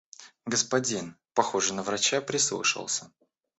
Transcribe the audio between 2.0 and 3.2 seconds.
прислушался.